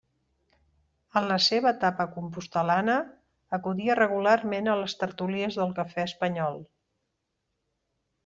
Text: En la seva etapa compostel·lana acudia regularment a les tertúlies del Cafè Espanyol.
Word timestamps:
En 1.19 1.25
la 1.31 1.35
seva 1.47 1.71
etapa 1.79 2.07
compostel·lana 2.15 2.95
acudia 3.59 3.97
regularment 3.99 4.71
a 4.71 4.75
les 4.81 4.97
tertúlies 5.03 5.59
del 5.61 5.75
Cafè 5.83 6.07
Espanyol. 6.11 6.57